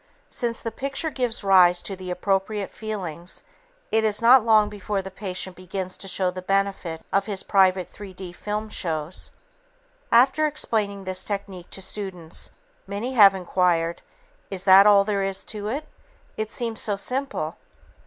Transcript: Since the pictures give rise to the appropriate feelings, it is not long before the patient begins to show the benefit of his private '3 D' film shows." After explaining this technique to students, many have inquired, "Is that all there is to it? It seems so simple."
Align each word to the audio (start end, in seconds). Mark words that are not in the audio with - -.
Since 0.31 0.61
the 0.63 0.71
pictures 0.71 1.13
give 1.13 1.43
rise 1.43 1.79
to 1.83 1.95
the 1.95 2.09
appropriate 2.09 2.71
feelings, 2.71 3.43
it 3.91 4.03
is 4.03 4.19
not 4.19 4.43
long 4.43 4.67
before 4.67 5.03
the 5.03 5.11
patient 5.11 5.55
begins 5.55 5.95
to 5.97 6.07
show 6.07 6.31
the 6.31 6.41
benefit 6.41 7.03
of 7.13 7.27
his 7.27 7.43
private 7.43 7.87
'3 7.87 8.11
D' 8.13 8.33
film 8.33 8.67
shows." 8.69 9.29
After 10.11 10.47
explaining 10.47 11.03
this 11.03 11.23
technique 11.23 11.69
to 11.69 11.83
students, 11.83 12.49
many 12.87 13.11
have 13.11 13.35
inquired, 13.35 14.01
"Is 14.49 14.63
that 14.63 14.87
all 14.87 15.03
there 15.03 15.21
is 15.21 15.43
to 15.53 15.67
it? 15.67 15.87
It 16.35 16.49
seems 16.49 16.81
so 16.81 16.95
simple." 16.95 17.57